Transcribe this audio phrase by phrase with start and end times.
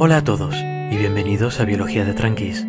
[0.00, 2.64] Hola a todos y bienvenidos a Biología de Tranquis.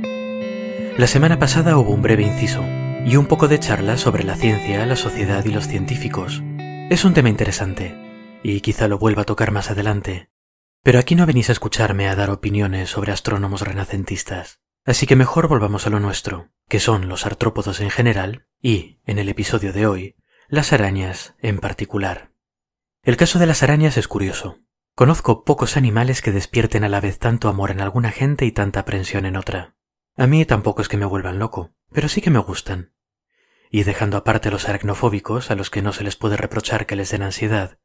[0.98, 2.66] La semana pasada hubo un breve inciso
[3.05, 6.42] y un poco de charla sobre la ciencia, la sociedad y los científicos.
[6.89, 7.96] Es un tema interesante
[8.42, 10.32] y quizá lo vuelva a tocar más adelante.
[10.82, 14.59] Pero aquí no venís a escucharme a dar opiniones sobre astrónomos renacentistas.
[14.84, 19.20] Así que mejor volvamos a lo nuestro, que son los artrópodos en general y, en
[19.20, 20.16] el episodio de hoy,
[20.48, 22.32] las arañas en particular.
[23.04, 24.58] El caso de las arañas es curioso.
[24.99, 28.81] Conozco pocos animales que despierten a la vez tanto amor en alguna gente y tanta
[28.81, 29.77] aprensión en otra.
[30.17, 32.91] A mí tampoco es que me vuelvan loco, pero sí que me gustan.
[33.71, 37.12] Y dejando aparte los aracnofóbicos, a los que no se les puede reprochar que les
[37.12, 37.80] den ansiedad,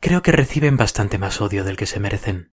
[0.00, 2.52] creo que reciben bastante más odio del que se merecen.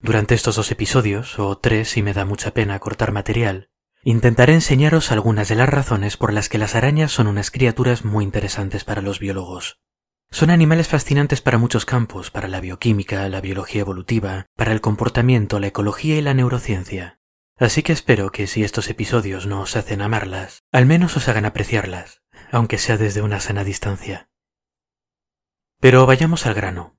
[0.00, 3.70] Durante estos dos episodios, o tres si me da mucha pena cortar material,
[4.02, 8.24] intentaré enseñaros algunas de las razones por las que las arañas son unas criaturas muy
[8.24, 9.78] interesantes para los biólogos.
[10.34, 15.60] Son animales fascinantes para muchos campos, para la bioquímica, la biología evolutiva, para el comportamiento,
[15.60, 17.20] la ecología y la neurociencia.
[17.56, 21.44] Así que espero que si estos episodios no os hacen amarlas, al menos os hagan
[21.44, 24.28] apreciarlas, aunque sea desde una sana distancia.
[25.78, 26.98] Pero vayamos al grano.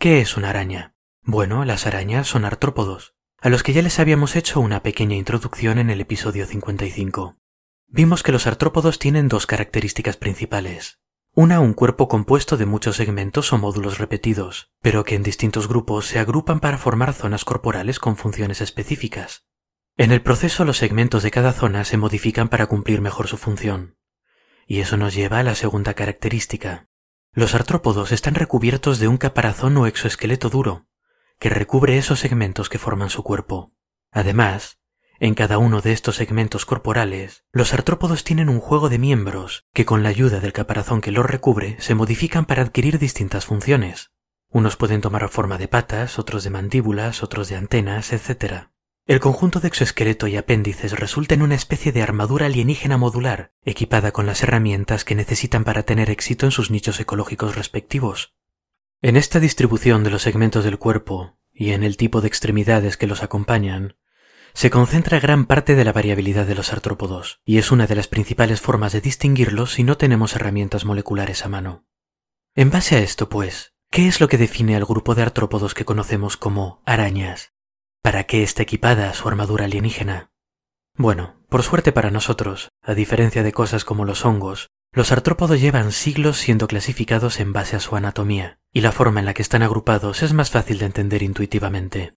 [0.00, 0.96] ¿Qué es una araña?
[1.22, 5.78] Bueno, las arañas son artrópodos, a los que ya les habíamos hecho una pequeña introducción
[5.78, 7.38] en el episodio 55.
[7.86, 10.98] Vimos que los artrópodos tienen dos características principales.
[11.38, 16.06] Una, un cuerpo compuesto de muchos segmentos o módulos repetidos, pero que en distintos grupos
[16.06, 19.44] se agrupan para formar zonas corporales con funciones específicas.
[19.98, 23.98] En el proceso los segmentos de cada zona se modifican para cumplir mejor su función.
[24.66, 26.88] Y eso nos lleva a la segunda característica.
[27.32, 30.86] Los artrópodos están recubiertos de un caparazón o exoesqueleto duro,
[31.38, 33.74] que recubre esos segmentos que forman su cuerpo.
[34.10, 34.78] Además,
[35.18, 39.84] en cada uno de estos segmentos corporales, los artrópodos tienen un juego de miembros que
[39.84, 44.10] con la ayuda del caparazón que los recubre se modifican para adquirir distintas funciones.
[44.50, 48.68] Unos pueden tomar forma de patas, otros de mandíbulas, otros de antenas, etc.
[49.06, 54.12] El conjunto de exoesqueleto y apéndices resulta en una especie de armadura alienígena modular, equipada
[54.12, 58.34] con las herramientas que necesitan para tener éxito en sus nichos ecológicos respectivos.
[59.02, 63.06] En esta distribución de los segmentos del cuerpo y en el tipo de extremidades que
[63.06, 63.96] los acompañan,
[64.56, 68.08] se concentra gran parte de la variabilidad de los artrópodos, y es una de las
[68.08, 71.84] principales formas de distinguirlos si no tenemos herramientas moleculares a mano.
[72.54, 75.84] En base a esto, pues, ¿qué es lo que define al grupo de artrópodos que
[75.84, 77.52] conocemos como arañas?
[78.00, 80.30] ¿Para qué está equipada su armadura alienígena?
[80.94, 85.92] Bueno, por suerte para nosotros, a diferencia de cosas como los hongos, los artrópodos llevan
[85.92, 89.62] siglos siendo clasificados en base a su anatomía, y la forma en la que están
[89.62, 92.14] agrupados es más fácil de entender intuitivamente.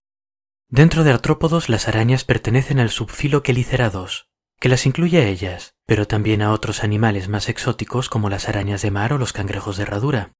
[0.71, 6.05] Dentro de artrópodos las arañas pertenecen al subfilo Quelicerados, que las incluye a ellas, pero
[6.05, 9.83] también a otros animales más exóticos como las arañas de mar o los cangrejos de
[9.83, 10.33] herradura.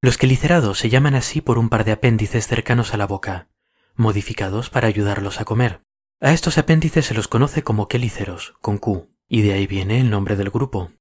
[0.00, 3.48] Los quelicerados se llaman así por un par de apéndices cercanos a la boca,
[3.96, 5.82] modificados para ayudarlos a comer.
[6.20, 10.08] A estos apéndices se los conoce como quelíceros, con Q, y de ahí viene el
[10.08, 10.92] nombre del grupo.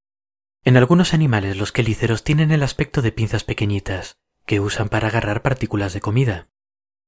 [0.64, 4.18] En algunos animales los quelíceros tienen el aspecto de pinzas pequeñitas,
[4.48, 6.48] que usan para agarrar partículas de comida.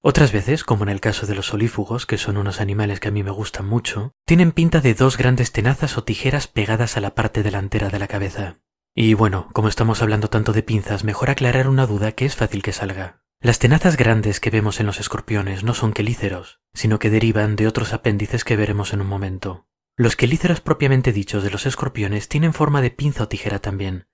[0.02, 3.12] Otras veces, como en el caso de los solífugos, que son unos animales que a
[3.12, 7.16] mí me gustan mucho, tienen pinta de dos grandes tenazas o tijeras pegadas a la
[7.16, 8.60] parte delantera de la cabeza.
[8.96, 12.64] Y bueno, como estamos hablando tanto de pinzas, mejor aclarar una duda que es fácil
[12.64, 13.24] que salga.
[13.42, 17.68] Las tenazas grandes que vemos en los escorpiones no son quelíceros, sino que derivan de
[17.68, 19.68] otros apéndices que veremos en un momento.
[19.98, 24.08] Los quelíceros propiamente dichos de los escorpiones tienen forma de pinza o tijera también,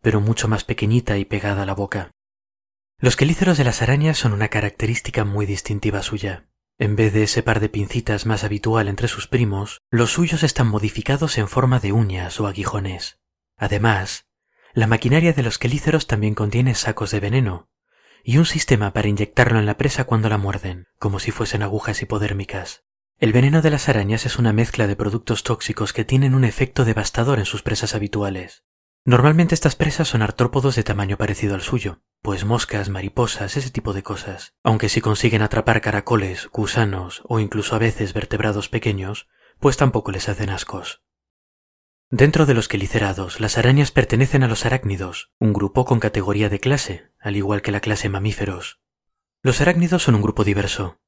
[0.00, 2.12] pero mucho más pequeñita y pegada a la boca.
[2.98, 6.46] Los quelíceros de las arañas son una característica muy distintiva suya.
[6.78, 10.68] En vez de ese par de pincitas más habitual entre sus primos, los suyos están
[10.68, 13.20] modificados en forma de uñas o aguijones.
[13.56, 14.26] Además,
[14.72, 17.68] la maquinaria de los quelíceros también contiene sacos de veneno
[18.24, 22.00] y un sistema para inyectarlo en la presa cuando la muerden, como si fuesen agujas
[22.00, 22.84] hipodérmicas.
[23.18, 26.84] El veneno de las arañas es una mezcla de productos tóxicos que tienen un efecto
[26.86, 28.64] devastador en sus presas habituales.
[29.04, 33.92] Normalmente estas presas son artrópodos de tamaño parecido al suyo, pues moscas, mariposas, ese tipo
[33.92, 39.28] de cosas, aunque si consiguen atrapar caracoles, gusanos o incluso a veces vertebrados pequeños,
[39.60, 41.02] pues tampoco les hacen ascos.
[42.08, 46.60] Dentro de los quelicerados, las arañas pertenecen a los arácnidos, un grupo con categoría de
[46.60, 48.80] clase, al igual que la clase mamíferos.
[49.42, 51.02] Los arácnidos son un grupo diverso,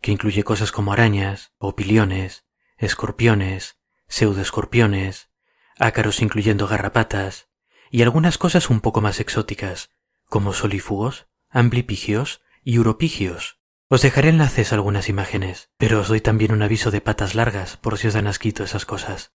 [0.00, 2.46] que incluye cosas como arañas, opiliones,
[2.78, 3.76] escorpiones,
[4.08, 5.28] pseudoescorpiones,
[5.78, 7.50] ácaros incluyendo garrapatas,
[7.90, 9.90] y algunas cosas un poco más exóticas,
[10.28, 13.60] como solífugos, amblipigios y uropigios.
[13.88, 17.76] Os dejaré enlaces a algunas imágenes, pero os doy también un aviso de patas largas
[17.76, 19.32] por si os dan asquito esas cosas.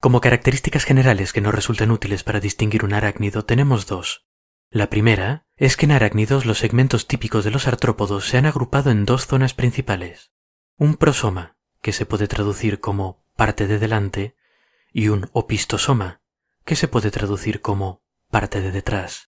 [0.00, 4.26] Como características generales que nos resultan útiles para distinguir un arácnido tenemos dos.
[4.70, 8.90] La primera es que en arácnidos los segmentos típicos de los artrópodos se han agrupado
[8.90, 10.32] en dos zonas principales.
[10.76, 14.36] Un prosoma, que se puede traducir como parte de delante,
[14.92, 16.22] y un opistosoma,
[16.64, 19.30] que se puede traducir como parte de detrás.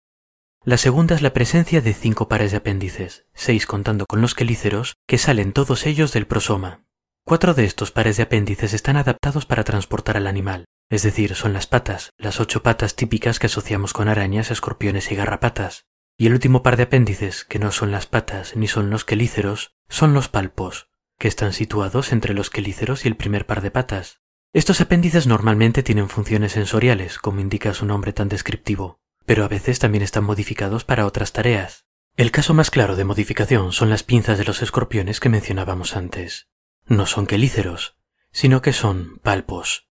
[0.66, 4.96] La segunda es la presencia de cinco pares de apéndices, seis contando con los quelíceros,
[5.06, 6.86] que salen todos ellos del prosoma.
[7.26, 11.52] Cuatro de estos pares de apéndices están adaptados para transportar al animal, es decir, son
[11.52, 15.84] las patas, las ocho patas típicas que asociamos con arañas, escorpiones y garrapatas.
[16.18, 19.76] Y el último par de apéndices, que no son las patas ni son los quelíceros,
[19.90, 20.88] son los palpos,
[21.20, 24.22] que están situados entre los quelíceros y el primer par de patas.
[24.54, 29.80] Estos apéndices normalmente tienen funciones sensoriales, como indica su nombre tan descriptivo pero a veces
[29.80, 31.86] también están modificados para otras tareas.
[32.16, 36.50] El caso más claro de modificación son las pinzas de los escorpiones que mencionábamos antes.
[36.86, 37.98] No son quelíceros,
[38.32, 39.88] sino que son palpos.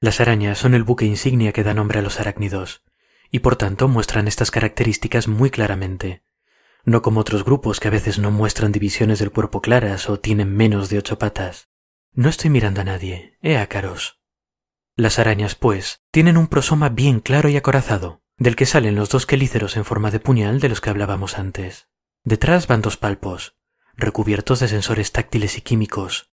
[0.00, 2.82] Las arañas son el buque insignia que da nombre a los arácnidos,
[3.30, 6.22] y por tanto muestran estas características muy claramente,
[6.86, 10.54] no como otros grupos que a veces no muestran divisiones del cuerpo claras o tienen
[10.54, 11.68] menos de ocho patas.
[12.12, 14.20] No estoy mirando a nadie, he ácaros.
[14.94, 19.26] Las arañas, pues, tienen un prosoma bien claro y acorazado, del que salen los dos
[19.26, 21.88] quelíceros en forma de puñal de los que hablábamos antes.
[22.24, 23.56] Detrás van dos palpos,
[23.96, 26.30] recubiertos de sensores táctiles y químicos.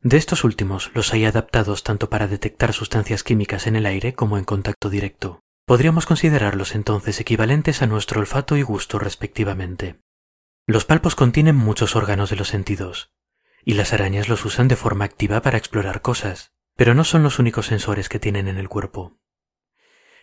[0.00, 4.38] De estos últimos los hay adaptados tanto para detectar sustancias químicas en el aire como
[4.38, 5.42] en contacto directo.
[5.64, 10.00] Podríamos considerarlos entonces equivalentes a nuestro olfato y gusto respectivamente.
[10.66, 13.10] Los palpos contienen muchos órganos de los sentidos,
[13.64, 17.38] y las arañas los usan de forma activa para explorar cosas, pero no son los
[17.38, 19.17] únicos sensores que tienen en el cuerpo.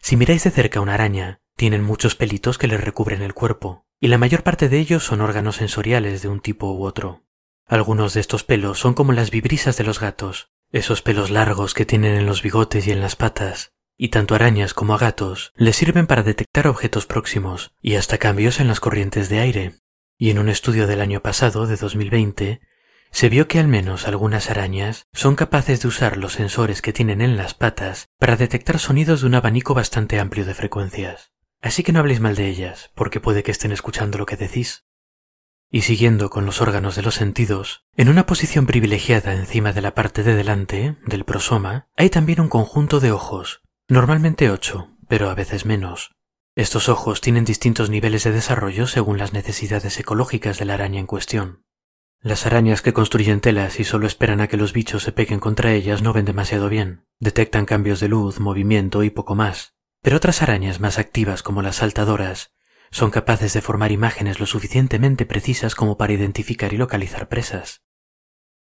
[0.05, 4.07] Si miráis de cerca una araña, tienen muchos pelitos que les recubren el cuerpo, y
[4.07, 7.23] la mayor parte de ellos son órganos sensoriales de un tipo u otro.
[7.65, 11.87] Algunos de estos pelos son como las vibrisas de los gatos, esos pelos largos que
[11.87, 15.75] tienen en los bigotes y en las patas, y tanto arañas como a gatos les
[15.75, 19.73] sirven para detectar objetos próximos y hasta cambios en las corrientes de aire.
[20.19, 22.61] Y en un estudio del año pasado, de 2020,
[23.15, 27.21] se vio que al menos algunas arañas son capaces de usar los sensores que tienen
[27.21, 31.31] en las patas para detectar sonidos de un abanico bastante amplio de frecuencias.
[31.62, 34.83] Así que no habléis mal de ellas, porque puede que estén escuchando lo que decís.
[35.71, 39.95] Y siguiendo con los órganos de los sentidos, en una posición privilegiada encima de la
[39.95, 45.35] parte de delante, del prosoma, hay también un conjunto de ojos, normalmente ocho, pero a
[45.35, 46.12] veces menos.
[46.53, 51.07] Estos ojos tienen distintos niveles de desarrollo según las necesidades ecológicas de la araña en
[51.07, 51.65] cuestión.
[52.25, 55.74] Las arañas que construyen telas y solo esperan a que los bichos se peguen contra
[55.74, 57.06] ellas no ven demasiado bien.
[57.19, 59.75] Detectan cambios de luz, movimiento y poco más.
[60.01, 62.51] Pero otras arañas más activas como las saltadoras
[62.89, 67.83] son capaces de formar imágenes lo suficientemente precisas como para identificar y localizar presas.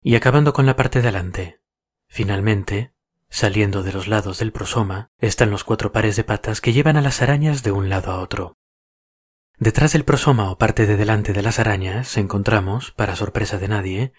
[0.02, 1.62] Y acabando con la parte de delante,
[2.10, 2.94] finalmente,
[3.30, 7.02] saliendo de los lados del prosoma, están los cuatro pares de patas que llevan a
[7.02, 8.58] las arañas de un lado a otro.
[9.58, 14.14] Detrás del prosoma o parte de delante de las arañas encontramos, para sorpresa de nadie,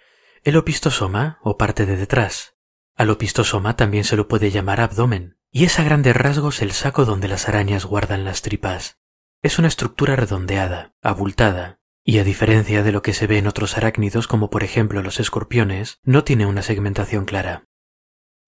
[0.44, 2.56] el opistosoma o parte de detrás.
[2.94, 7.04] Al opistosoma también se lo puede llamar abdomen, y es a grandes rasgos el saco
[7.04, 8.98] donde las arañas guardan las tripas.
[9.42, 13.76] Es una estructura redondeada, abultada, y a diferencia de lo que se ve en otros
[13.76, 17.66] arácnidos como por ejemplo los escorpiones, no tiene una segmentación clara.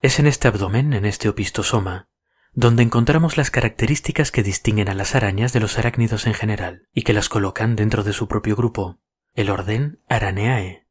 [0.00, 2.08] Es en este abdomen, en este opistosoma,
[2.52, 7.02] donde encontramos las características que distinguen a las arañas de los arácnidos en general y
[7.02, 8.98] que las colocan dentro de su propio grupo,
[9.34, 10.86] el orden Araneae.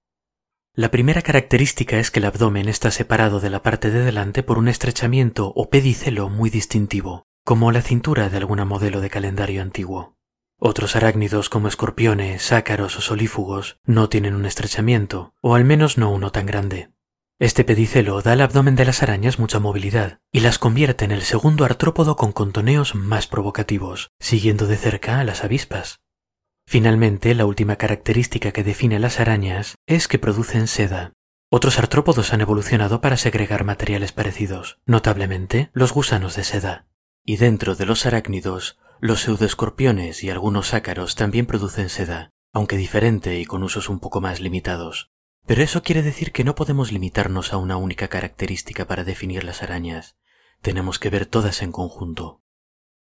[0.74, 4.60] La primera característica es que el abdomen está separado de la parte de delante por
[4.60, 10.18] un estrechamiento o pedicelo muy distintivo, como la cintura de alguna modelo de calendario antiguo.
[10.60, 16.12] Otros arácnidos como escorpiones, ácaros o solífugos no tienen un estrechamiento, o al menos no
[16.12, 16.92] uno tan grande.
[17.40, 21.22] Este pedicelo da al abdomen de las arañas mucha movilidad y las convierte en el
[21.22, 26.00] segundo artrópodo con contoneos más provocativos, siguiendo de cerca a las avispas.
[26.66, 31.14] Finalmente, la última característica que define a las arañas es que producen seda.
[31.52, 36.88] Otros artrópodos han evolucionado para segregar materiales parecidos, notablemente los gusanos de seda.
[37.24, 43.40] Y dentro de los arácnidos, los pseudoescorpiones y algunos ácaros también producen seda, aunque diferente
[43.40, 45.12] y con usos un poco más limitados.
[45.48, 49.64] Pero eso quiere decir que no podemos limitarnos a una única característica para definir las
[49.64, 50.18] arañas.
[50.62, 52.42] Tenemos que ver todas en conjunto.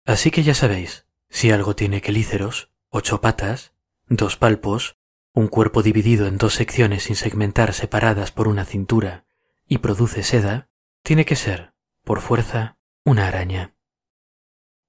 [0.07, 3.75] Así que ya sabéis, si algo tiene quelíceros, ocho patas,
[4.09, 4.97] dos palpos,
[5.35, 9.27] un cuerpo dividido en dos secciones sin segmentar separadas por una cintura
[9.69, 10.71] y produce seda,
[11.03, 13.75] tiene que ser, por fuerza, una araña.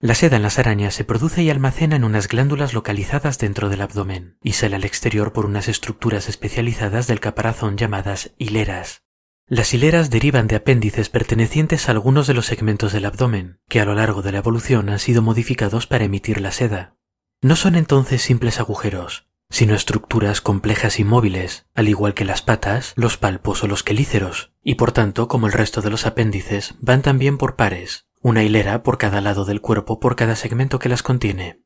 [0.03, 3.81] La seda en las arañas se produce y almacena en unas glándulas localizadas dentro del
[3.81, 9.03] abdomen y sale al exterior por unas estructuras especializadas del caparazón llamadas hileras.
[9.45, 13.85] Las hileras derivan de apéndices pertenecientes a algunos de los segmentos del abdomen, que a
[13.85, 16.95] lo largo de la evolución han sido modificados para emitir la seda.
[17.43, 22.93] No son entonces simples agujeros, sino estructuras complejas y móviles, al igual que las patas,
[22.95, 27.03] los palpos o los quelíceros, y por tanto, como el resto de los apéndices, van
[27.03, 31.03] también por pares, una hilera por cada lado del cuerpo por cada segmento que las
[31.03, 31.61] contiene.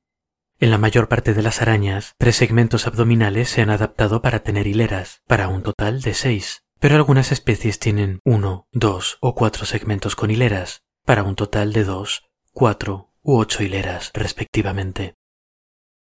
[0.58, 4.68] En la mayor parte de las arañas, tres segmentos abdominales se han adaptado para tener
[4.68, 10.16] hileras, para un total de seis, pero algunas especies tienen uno, dos o cuatro segmentos
[10.16, 15.16] con hileras, para un total de dos, cuatro u ocho hileras, respectivamente.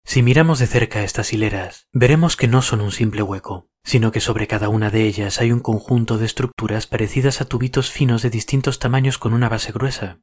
[0.05, 4.21] Si miramos de cerca estas hileras, veremos que no son un simple hueco, sino que
[4.21, 8.29] sobre cada una de ellas hay un conjunto de estructuras parecidas a tubitos finos de
[8.29, 10.21] distintos tamaños con una base gruesa.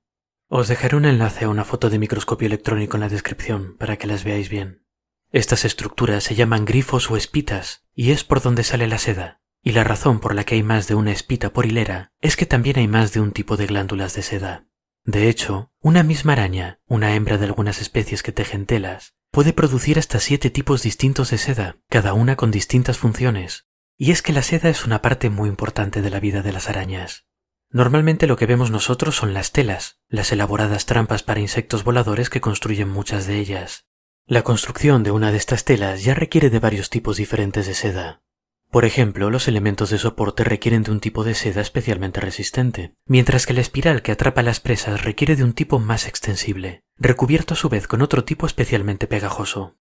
[0.55, 4.07] Os dejaré un enlace a una foto de microscopio electrónico en la descripción para que
[4.07, 4.85] las veáis bien.
[5.31, 9.73] Estas estructuras se llaman grifos o espitas, y es por donde sale la seda, y
[9.73, 12.77] la razón por la que hay más de una espita por hilera es que también
[12.77, 14.67] hay más de un tipo de glándulas de seda.
[15.05, 19.99] De hecho, una misma araña, una hembra de algunas especies que tejen telas, puede producir
[19.99, 23.69] hasta siete tipos distintos de seda, cada una con distintas funciones.
[23.97, 26.69] Y es que la seda es una parte muy importante de la vida de las
[26.69, 27.25] arañas.
[27.73, 32.43] Normalmente lo que vemos nosotros son las telas, las elaboradas trampas para insectos voladores que
[32.43, 33.87] construyen muchas de ellas.
[34.27, 38.23] La construcción de una de estas telas ya requiere de varios tipos diferentes de seda.
[38.71, 43.47] Por ejemplo, los elementos de soporte requieren de un tipo de seda especialmente resistente, mientras
[43.47, 47.57] que la espiral que atrapa las presas requiere de un tipo más extensible, recubierto a
[47.57, 49.79] su vez con otro tipo especialmente pegajoso.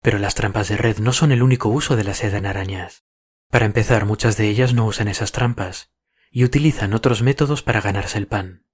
[0.00, 3.04] Pero las trampas de red no son el único uso de la seda en arañas.
[3.50, 5.93] Para empezar, muchas de ellas no usan esas trampas,
[6.34, 8.64] y utilizan otros métodos para ganarse el pan.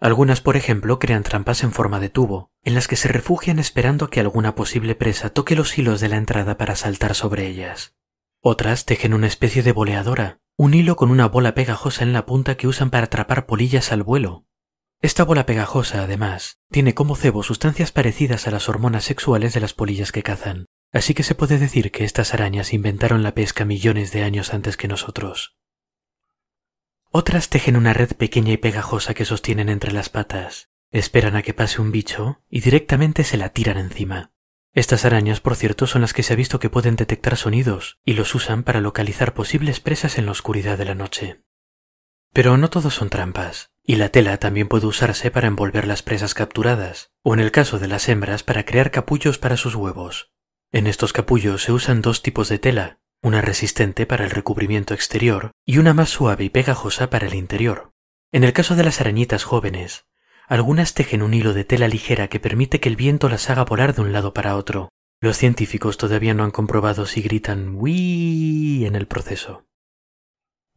[0.00, 4.06] Algunas, por ejemplo, crean trampas en forma de tubo, en las que se refugian esperando
[4.06, 7.94] a que alguna posible presa toque los hilos de la entrada para saltar sobre ellas.
[8.40, 12.56] Otras tejen una especie de boleadora, un hilo con una bola pegajosa en la punta
[12.56, 14.44] que usan para atrapar polillas al vuelo.
[15.00, 19.74] Esta bola pegajosa, además, tiene como cebo sustancias parecidas a las hormonas sexuales de las
[19.74, 24.10] polillas que cazan, así que se puede decir que estas arañas inventaron la pesca millones
[24.10, 25.56] de años antes que nosotros.
[27.10, 30.70] Otras tejen una red pequeña y pegajosa que sostienen entre las patas.
[30.90, 34.32] Esperan a que pase un bicho y directamente se la tiran encima.
[34.72, 38.12] Estas arañas, por cierto, son las que se ha visto que pueden detectar sonidos y
[38.12, 41.42] los usan para localizar posibles presas en la oscuridad de la noche.
[42.32, 46.34] Pero no todos son trampas, y la tela también puede usarse para envolver las presas
[46.34, 50.32] capturadas, o en el caso de las hembras para crear capullos para sus huevos.
[50.72, 55.50] En estos capullos se usan dos tipos de tela, una resistente para el recubrimiento exterior
[55.64, 57.90] y una más suave y pegajosa para el interior.
[58.30, 60.06] En el caso de las arañitas jóvenes,
[60.46, 63.96] algunas tejen un hilo de tela ligera que permite que el viento las haga volar
[63.96, 64.90] de un lado para otro.
[65.20, 68.86] Los científicos todavía no han comprobado si gritan ¡Wii!
[68.86, 69.66] en el proceso.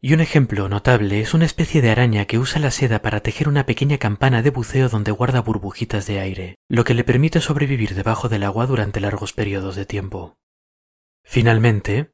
[0.00, 3.48] Y un ejemplo notable es una especie de araña que usa la seda para tejer
[3.48, 7.94] una pequeña campana de buceo donde guarda burbujitas de aire, lo que le permite sobrevivir
[7.94, 10.36] debajo del agua durante largos periodos de tiempo.
[11.22, 12.10] Finalmente,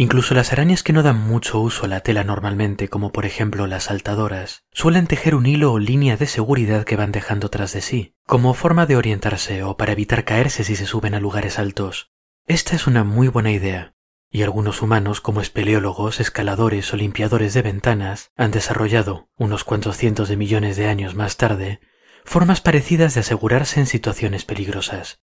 [0.00, 3.66] Incluso las arañas que no dan mucho uso a la tela normalmente, como por ejemplo
[3.66, 7.82] las saltadoras, suelen tejer un hilo o línea de seguridad que van dejando tras de
[7.82, 12.12] sí, como forma de orientarse o para evitar caerse si se suben a lugares altos.
[12.46, 13.94] Esta es una muy buena idea,
[14.30, 20.30] y algunos humanos como espeleólogos, escaladores o limpiadores de ventanas han desarrollado, unos cuantos cientos
[20.30, 21.78] de millones de años más tarde,
[22.24, 25.20] formas parecidas de asegurarse en situaciones peligrosas.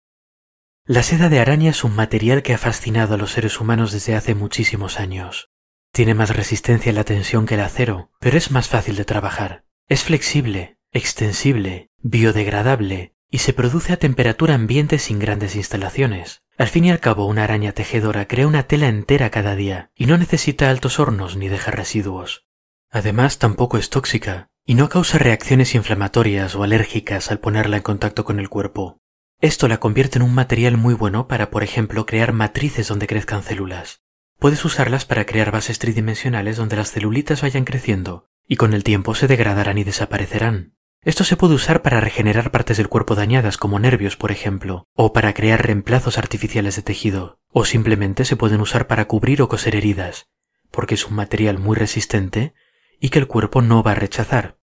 [0.84, 4.16] La seda de araña es un material que ha fascinado a los seres humanos desde
[4.16, 5.48] hace muchísimos años.
[5.92, 9.64] Tiene más resistencia a la tensión que el acero, pero es más fácil de trabajar.
[9.88, 16.42] Es flexible, extensible, biodegradable y se produce a temperatura ambiente sin grandes instalaciones.
[16.58, 20.06] Al fin y al cabo, una araña tejedora crea una tela entera cada día y
[20.06, 22.48] no necesita altos hornos ni deja residuos.
[22.90, 28.24] Además, tampoco es tóxica y no causa reacciones inflamatorias o alérgicas al ponerla en contacto
[28.24, 29.01] con el cuerpo.
[29.42, 33.42] Esto la convierte en un material muy bueno para, por ejemplo, crear matrices donde crezcan
[33.42, 34.00] células.
[34.38, 39.16] Puedes usarlas para crear bases tridimensionales donde las celulitas vayan creciendo, y con el tiempo
[39.16, 40.76] se degradarán y desaparecerán.
[41.02, 45.12] Esto se puede usar para regenerar partes del cuerpo dañadas como nervios, por ejemplo, o
[45.12, 49.74] para crear reemplazos artificiales de tejido, o simplemente se pueden usar para cubrir o coser
[49.74, 50.28] heridas,
[50.70, 52.54] porque es un material muy resistente
[53.00, 54.60] y que el cuerpo no va a rechazar.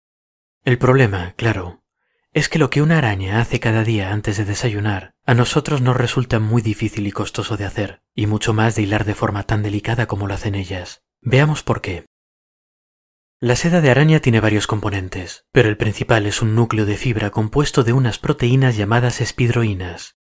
[0.65, 1.84] El problema, claro,
[2.35, 5.95] es que lo que una araña hace cada día antes de desayunar, a nosotros nos
[5.95, 9.63] resulta muy difícil y costoso de hacer, y mucho más de hilar de forma tan
[9.63, 11.01] delicada como lo hacen ellas.
[11.21, 12.07] Veamos por qué.
[13.39, 17.29] La seda de araña tiene varios componentes, pero el principal es un núcleo de fibra
[17.29, 20.17] compuesto de unas proteínas llamadas espidroínas.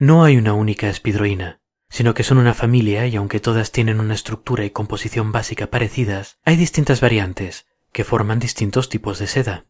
[0.00, 4.14] No hay una única espidroína, sino que son una familia y aunque todas tienen una
[4.14, 9.66] estructura y composición básica parecidas, hay distintas variantes, que forman distintos tipos de seda.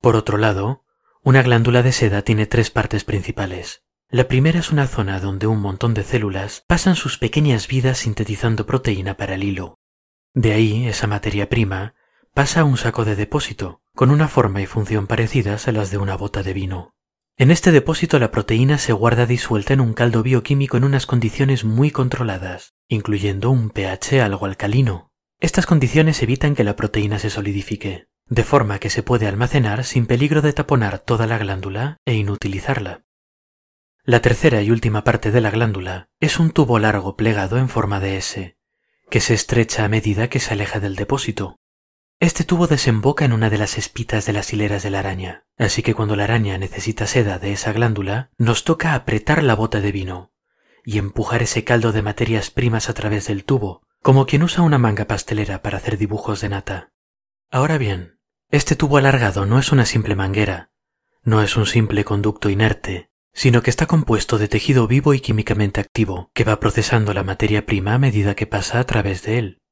[0.00, 0.86] Por otro lado,
[1.22, 3.82] una glándula de seda tiene tres partes principales.
[4.08, 8.66] La primera es una zona donde un montón de células pasan sus pequeñas vidas sintetizando
[8.66, 9.78] proteína para el hilo.
[10.32, 11.94] De ahí, esa materia prima
[12.32, 15.98] pasa a un saco de depósito, con una forma y función parecidas a las de
[15.98, 16.94] una bota de vino.
[17.36, 21.64] En este depósito la proteína se guarda disuelta en un caldo bioquímico en unas condiciones
[21.64, 25.10] muy controladas, incluyendo un pH algo alcalino.
[25.38, 30.06] Estas condiciones evitan que la proteína se solidifique, de forma que se puede almacenar sin
[30.06, 33.04] peligro de taponar toda la glándula e inutilizarla.
[34.04, 38.00] La tercera y última parte de la glándula es un tubo largo plegado en forma
[38.00, 38.56] de S,
[39.10, 41.60] que se estrecha a medida que se aleja del depósito,
[42.22, 45.82] este tubo desemboca en una de las espitas de las hileras de la araña, así
[45.82, 49.90] que cuando la araña necesita seda de esa glándula, nos toca apretar la bota de
[49.90, 50.30] vino
[50.84, 54.76] y empujar ese caldo de materias primas a través del tubo, como quien usa una
[54.76, 56.92] manga pastelera para hacer dibujos de nata.
[57.50, 58.18] Ahora bien,
[58.50, 60.70] este tubo alargado no es una simple manguera,
[61.22, 65.80] no es un simple conducto inerte, sino que está compuesto de tejido vivo y químicamente
[65.80, 69.62] activo, que va procesando la materia prima a medida que pasa a través de él.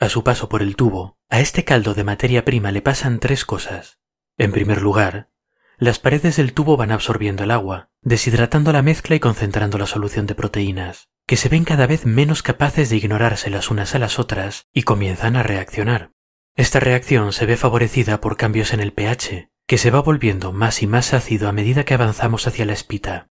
[0.00, 3.44] A su paso por el tubo, a este caldo de materia prima le pasan tres
[3.44, 3.98] cosas.
[4.36, 5.30] En primer lugar,
[5.78, 10.26] las paredes del tubo van absorbiendo el agua, deshidratando la mezcla y concentrando la solución
[10.26, 14.18] de proteínas, que se ven cada vez menos capaces de ignorarse las unas a las
[14.18, 16.13] otras y comienzan a reaccionar.
[16.56, 20.82] Esta reacción se ve favorecida por cambios en el pH, que se va volviendo más
[20.82, 23.28] y más ácido a medida que avanzamos hacia la espita.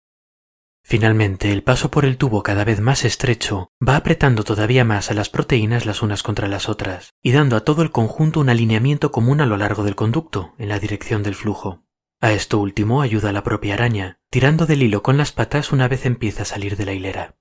[0.83, 5.15] Finalmente, el paso por el tubo cada vez más estrecho va apretando todavía más a
[5.15, 9.11] las proteínas las unas contra las otras y dando a todo el conjunto un alineamiento
[9.11, 11.83] común a lo largo del conducto, en la dirección del flujo.
[12.21, 16.05] A esto último ayuda la propia araña, tirando del hilo con las patas una vez
[16.05, 17.37] empieza a salir de la hilera.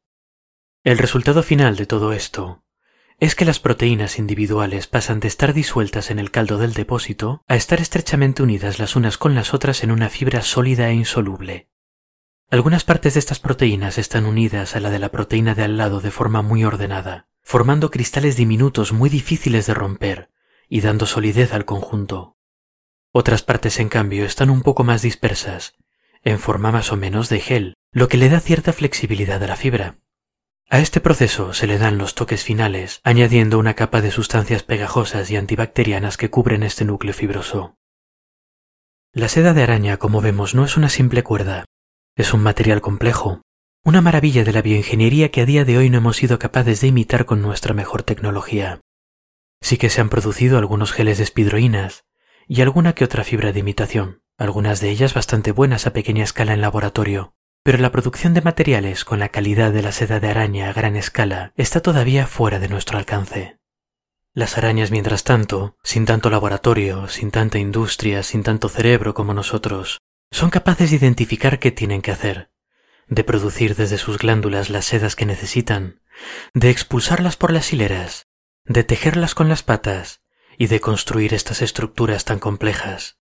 [0.84, 2.65] El resultado final de todo esto
[3.20, 7.56] es que las proteínas individuales pasan de estar disueltas en el caldo del depósito a
[7.56, 11.70] estar estrechamente unidas las unas con las otras en una fibra sólida e insoluble,
[12.52, 16.00] algunas partes de estas proteínas están unidas a la de la proteína de al lado
[16.00, 20.30] de forma muy ordenada, formando cristales diminutos muy difíciles de romper
[20.70, 22.38] y dando solidez al conjunto.
[23.12, 25.76] Otras partes, en cambio, están un poco más dispersas,
[26.24, 29.56] en forma más o menos de gel, lo que le da cierta flexibilidad a la
[29.56, 29.98] fibra.
[30.68, 35.30] A este proceso se le dan los toques finales, añadiendo una capa de sustancias pegajosas
[35.30, 37.78] y antibacterianas que cubren este núcleo fibroso.
[39.14, 41.66] La seda de araña, como vemos, no es una simple cuerda,
[42.16, 43.42] es un material complejo,
[43.84, 46.88] una maravilla de la bioingeniería que a día de hoy no hemos sido capaces de
[46.88, 48.82] imitar con nuestra mejor tecnología.
[49.62, 52.06] Sí que se han producido algunos geles de espidroínas
[52.48, 56.54] y alguna que otra fibra de imitación, algunas de ellas bastante buenas a pequeña escala
[56.54, 57.35] en laboratorio,
[57.66, 60.96] pero la producción de materiales con la calidad de la seda de araña a gran
[60.96, 63.58] escala está todavía fuera de nuestro alcance.
[64.34, 69.98] Las arañas, mientras tanto, sin tanto laboratorio, sin tanta industria, sin tanto cerebro como nosotros,
[70.30, 72.52] son capaces de identificar qué tienen que hacer,
[73.08, 76.02] de producir desde sus glándulas las sedas que necesitan,
[76.54, 78.28] de expulsarlas por las hileras,
[78.66, 80.22] de tejerlas con las patas
[80.60, 83.18] y de construir estas estructuras tan complejas.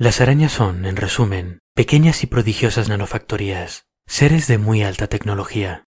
[0.00, 5.86] Las arañas son, en resumen, pequeñas y prodigiosas nanofactorías, seres de muy alta tecnología.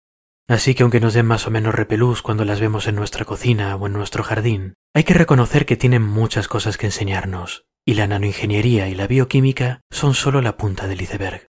[0.47, 3.75] Así que aunque nos den más o menos repelús cuando las vemos en nuestra cocina
[3.75, 8.07] o en nuestro jardín, hay que reconocer que tienen muchas cosas que enseñarnos y la
[8.07, 11.47] nanoingeniería y la bioquímica son solo la punta del iceberg.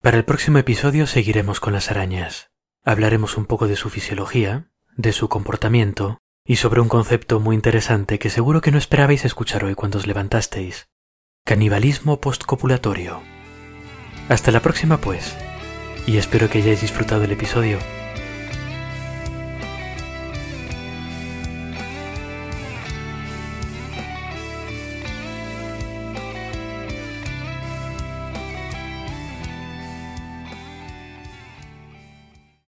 [0.00, 2.48] Para el próximo episodio seguiremos con las arañas.
[2.82, 8.18] Hablaremos un poco de su fisiología, de su comportamiento y sobre un concepto muy interesante
[8.18, 10.86] que seguro que no esperabais escuchar hoy cuando os levantasteis.
[11.46, 13.20] Canibalismo postcopulatorio.
[14.30, 15.36] Hasta la próxima pues,
[16.06, 17.76] y espero que hayáis disfrutado el episodio.